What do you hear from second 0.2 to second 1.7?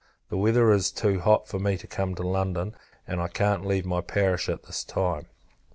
The weather is too hot for